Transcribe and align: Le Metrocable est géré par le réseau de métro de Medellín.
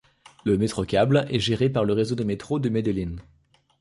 Le 0.45 0.57
Metrocable 0.57 1.27
est 1.29 1.37
géré 1.39 1.69
par 1.69 1.83
le 1.85 1.93
réseau 1.93 2.15
de 2.15 2.23
métro 2.23 2.57
de 2.57 2.69
Medellín. 2.69 3.19